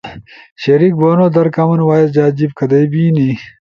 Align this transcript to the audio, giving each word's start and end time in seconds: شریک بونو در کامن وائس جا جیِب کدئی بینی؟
شریک 0.61 0.93
بونو 0.99 1.25
در 1.35 1.47
کامن 1.55 1.79
وائس 1.87 2.09
جا 2.15 2.25
جیِب 2.37 2.51
کدئی 2.59 2.85
بینی؟ 2.91 3.31